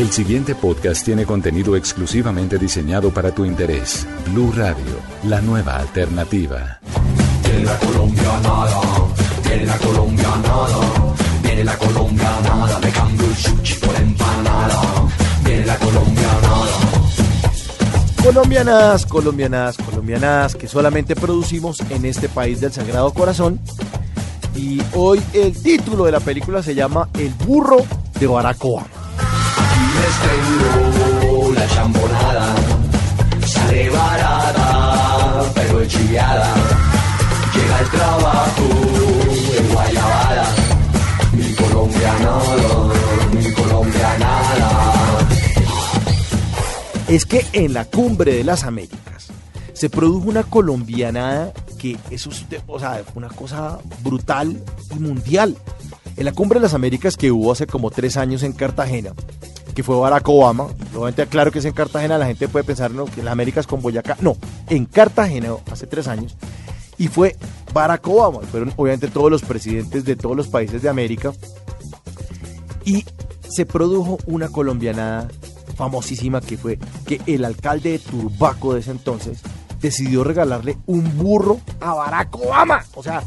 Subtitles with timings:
[0.00, 4.06] El siguiente podcast tiene contenido exclusivamente diseñado para tu interés.
[4.32, 6.80] Blue Radio, la nueva alternativa.
[7.44, 7.78] Viene la
[9.66, 9.76] la
[11.42, 14.80] viene la me cambio el sushi por empanada,
[15.44, 15.78] viene la.
[18.24, 23.60] Colombianas, colombianas, colombianas, que solamente producimos en este país del Sagrado Corazón.
[24.56, 27.84] Y hoy el título de la película se llama El burro
[28.18, 28.99] de Barack Obama.
[30.00, 32.54] Les tengo chambonada,
[33.46, 36.54] sale barata, pero es chiviada.
[37.54, 38.62] Llega el trabajo
[39.58, 40.46] en Guayabada,
[41.32, 42.94] mi colombianada,
[43.34, 45.28] mi colombianada.
[47.08, 49.28] Es que en la cumbre de las Américas
[49.72, 54.62] se produjo una colombianada que eso es o sea, una cosa brutal
[54.94, 55.56] y mundial.
[56.16, 59.12] En la cumbre de las Américas que hubo hace como tres años en Cartagena,
[59.82, 63.04] fue Barack Obama, obviamente claro que es en Cartagena, la gente puede pensar ¿no?
[63.06, 64.36] que las Américas con Boyacá, no,
[64.68, 66.36] en Cartagena hace tres años,
[66.98, 67.36] y fue
[67.72, 71.32] Barack Obama, fueron obviamente todos los presidentes de todos los países de América,
[72.84, 73.04] y
[73.48, 75.28] se produjo una colombianada
[75.76, 79.40] famosísima que fue que el alcalde de Turbaco de ese entonces
[79.80, 82.84] decidió regalarle un burro a Barack Obama.
[82.94, 83.22] O sea,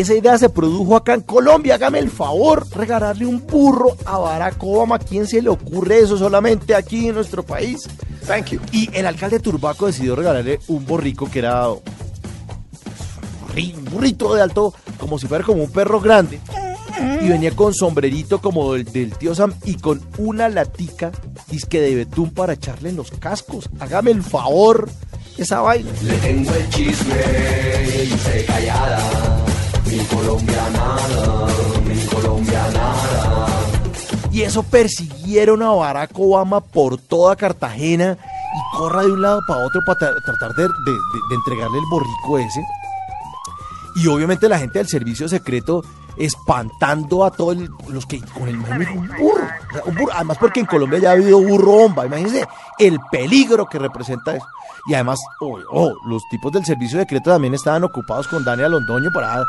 [0.00, 1.74] esa idea se produjo acá en Colombia.
[1.74, 4.96] Hágame el favor, regalarle un burro a Barack Obama.
[4.96, 7.88] ¿A quién se le ocurre eso solamente aquí en nuestro país?
[8.26, 8.60] Thank you.
[8.72, 11.80] Y el alcalde de Turbaco decidió regalarle un borrico que era un
[13.48, 16.40] burri- un burrito de alto, como si fuera como un perro grande.
[17.20, 21.10] Y venía con sombrerito como el del tío Sam y con una latica
[21.50, 23.68] disque de betún para echarle en los cascos.
[23.80, 24.88] Hágame el favor,
[25.36, 25.90] esa vaina.
[26.04, 27.14] Le tengo el chisme
[28.08, 29.00] y usted callada,
[29.92, 31.46] mi colombianada,
[31.86, 33.46] mi colombianada.
[34.30, 38.16] Y eso persiguieron a Barack Obama por toda Cartagena
[38.54, 42.62] y corra de un lado para otro para tra- tratar de entregarle el borrico ese.
[43.96, 45.84] Y obviamente la gente del servicio secreto
[46.16, 47.56] espantando a todos
[47.88, 49.48] los que con el un burro.
[49.86, 50.12] Un burro.
[50.14, 52.06] Además porque en Colombia ya ha habido burro bomba.
[52.06, 52.46] Imagínense
[52.78, 54.46] el peligro que representa eso.
[54.86, 59.10] Y además, oh, oh, los tipos del servicio secreto también estaban ocupados con Daniel Londoño
[59.12, 59.44] para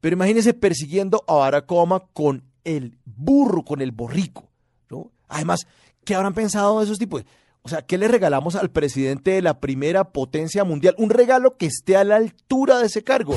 [0.00, 4.48] Pero imagínense persiguiendo a Barack Obama con el burro, con el borrico.
[4.88, 5.10] ¿no?
[5.28, 5.66] Además,
[6.04, 7.24] ¿qué habrán pensado esos tipos?
[7.62, 10.94] O sea, ¿qué le regalamos al presidente de la primera potencia mundial?
[10.96, 13.36] Un regalo que esté a la altura de ese cargo.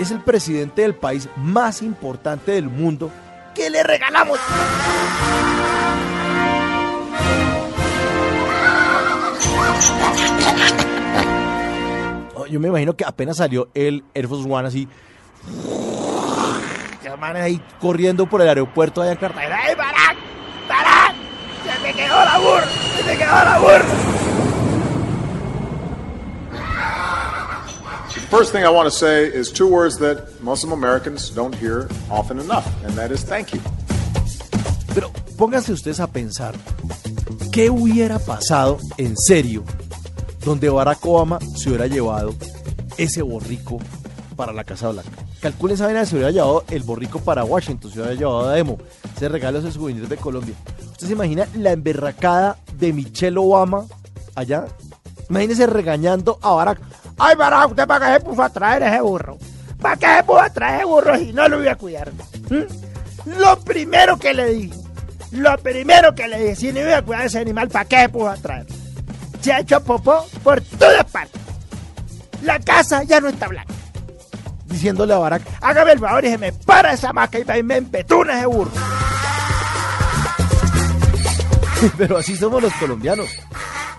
[0.00, 3.12] Es el presidente del país más importante del mundo.
[3.54, 4.40] ¿Qué le regalamos?
[12.50, 14.88] Yo me imagino que apenas salió el Air Force One así.
[17.18, 19.58] Man ahí corriendo por el aeropuerto allá en Cartagena.
[19.62, 20.16] ¡Ay, Barack!
[20.66, 21.14] ¡Barack!
[21.64, 22.66] ¡Se me quedó la burra!
[22.96, 23.84] ¡Se me quedó la burra!
[28.14, 31.88] The first thing I want to say is two words that Muslim Americans don't hear
[32.10, 33.60] often enough, and that is thank you.
[34.94, 36.54] Pero pónganse ustedes a pensar,
[37.52, 39.62] ¿qué hubiera pasado en serio
[40.44, 42.34] donde Barack Obama se hubiera llevado
[42.96, 43.78] ese borrico
[44.36, 45.10] para la Casa Blanca?
[45.40, 48.78] Calculen vaina, se hubiera llevado el borrico para Washington, se hubiera llevado a Demo,
[49.16, 50.54] ese regalo es el souvenir de Colombia.
[50.92, 53.86] ¿Usted se imagina la emberracada de Michelle Obama
[54.34, 54.66] allá?
[55.30, 56.80] Imagínese regañando a Barack.
[57.16, 59.38] Ay, Barack, ¿usted para qué se puso a traer ese burro?
[59.80, 62.12] ¿Para qué se puso a traer ese burro si no lo voy a cuidar?
[62.50, 63.38] ¿Mm?
[63.38, 64.78] Lo primero que le dije,
[65.32, 68.08] lo primero que le dije, si no iba a cuidar ese animal, ¿para qué se
[68.08, 68.66] puso a traer?
[69.40, 71.40] Se ha hecho popó por todas partes.
[72.42, 73.72] La casa ya no está blanca.
[74.66, 78.38] Diciéndole a Barack, hágame el favor y se me para esa maca y me empetuna
[78.38, 78.70] ese burro.
[81.98, 83.28] Pero así somos los colombianos.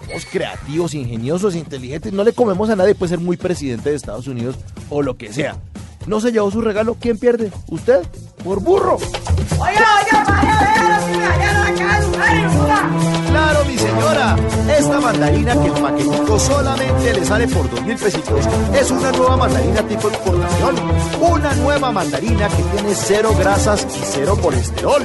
[0.07, 4.27] somos creativos, ingeniosos, inteligentes, no le comemos a nadie, puede ser muy presidente de Estados
[4.27, 4.55] Unidos
[4.89, 5.57] o lo que sea.
[6.07, 7.51] No se llevó su regalo, ¿quién pierde?
[7.67, 8.01] ¿Usted?
[8.43, 8.97] Por burro.
[13.29, 14.35] Claro, mi señora.
[14.77, 19.37] Esta mandarina que el paquetico solamente le sale por dos mil pesitos es una nueva
[19.37, 20.75] mandarina tipo exportación.
[21.21, 25.03] Una nueva mandarina que tiene cero grasas y cero colesterol.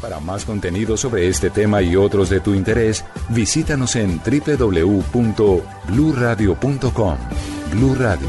[0.00, 7.16] Para más contenido sobre este tema y otros de tu interés, visítanos en www.bluradio.com.
[7.72, 8.28] Blu Radio,